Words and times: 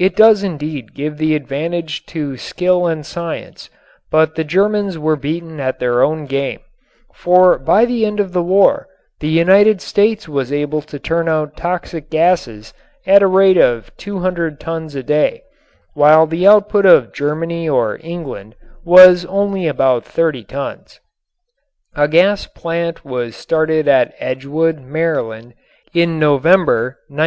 It 0.00 0.16
does 0.16 0.42
indeed 0.42 0.94
give 0.94 1.18
the 1.18 1.34
advantage 1.34 2.06
to 2.06 2.38
skill 2.38 2.86
and 2.86 3.04
science, 3.04 3.68
but 4.10 4.34
the 4.34 4.42
Germans 4.42 4.98
were 4.98 5.14
beaten 5.14 5.60
at 5.60 5.78
their 5.78 6.02
own 6.02 6.24
game, 6.24 6.60
for 7.12 7.58
by 7.58 7.84
the 7.84 8.06
end 8.06 8.18
of 8.18 8.32
the 8.32 8.42
war 8.42 8.88
the 9.20 9.28
United 9.28 9.82
States 9.82 10.26
was 10.26 10.50
able 10.54 10.80
to 10.80 10.98
turn 10.98 11.28
out 11.28 11.54
toxic 11.54 12.08
gases 12.08 12.72
at 13.06 13.22
a 13.22 13.26
rate 13.26 13.58
of 13.58 13.94
200 13.98 14.58
tons 14.58 14.94
a 14.94 15.02
day, 15.02 15.42
while 15.92 16.26
the 16.26 16.46
output 16.46 16.86
of 16.86 17.12
Germany 17.12 17.68
or 17.68 18.00
England 18.02 18.54
was 18.86 19.26
only 19.26 19.66
about 19.68 20.02
30 20.02 20.44
tons. 20.44 20.98
A 21.94 22.08
gas 22.08 22.46
plant 22.46 23.04
was 23.04 23.36
started 23.36 23.86
at 23.86 24.14
Edgewood, 24.18 24.78
Maryland, 24.78 25.52
in 25.92 26.18
November, 26.18 26.96
1917. 27.12 27.26